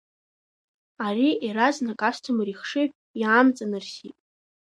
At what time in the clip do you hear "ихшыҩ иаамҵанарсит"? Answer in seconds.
2.53-4.17